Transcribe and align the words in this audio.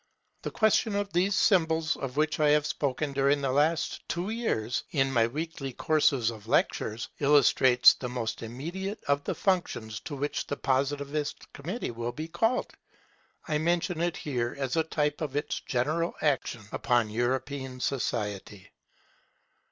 The 0.41 0.49
question 0.49 0.95
of 0.95 1.13
these 1.13 1.35
symbols, 1.35 1.95
of 1.95 2.17
which 2.17 2.39
I 2.39 2.49
have 2.49 2.65
spoken 2.65 3.13
during 3.13 3.39
the 3.39 3.51
last 3.51 4.01
two 4.09 4.31
years 4.31 4.83
in 4.89 5.11
my 5.13 5.27
weekly 5.27 5.73
courses 5.73 6.31
of 6.31 6.47
lectures, 6.47 7.07
illustrates 7.19 7.93
the 7.93 8.09
most 8.09 8.41
immediate 8.41 8.99
of 9.07 9.23
the 9.25 9.35
functions 9.35 9.99
to 10.05 10.15
which 10.15 10.47
the 10.47 10.57
Positive 10.57 11.35
Committee 11.53 11.91
will 11.91 12.13
be 12.13 12.27
called. 12.27 12.73
I 13.47 13.59
mention 13.59 14.01
it 14.01 14.17
here, 14.17 14.55
as 14.57 14.75
a 14.75 14.81
type 14.83 15.21
of 15.21 15.35
its 15.35 15.59
general 15.59 16.15
action 16.19 16.63
upon 16.71 17.11
European 17.11 17.79
society. 17.79 18.71